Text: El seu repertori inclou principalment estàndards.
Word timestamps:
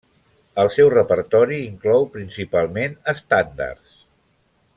El 0.61 0.69
seu 0.75 0.87
repertori 0.93 1.59
inclou 1.67 2.07
principalment 2.17 2.97
estàndards. 3.15 3.97